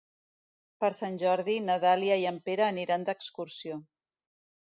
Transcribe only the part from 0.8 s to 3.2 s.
Per Sant Jordi na Dàlia i en Pere aniran